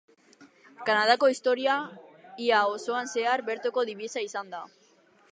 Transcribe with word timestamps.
Kanadako 0.87 1.27
historia 1.33 1.75
ia 2.45 2.61
osoan 2.77 3.11
zehar 3.17 3.43
bertoko 3.51 3.83
dibisa 3.91 4.25
izan 4.31 4.51
da. 4.55 4.63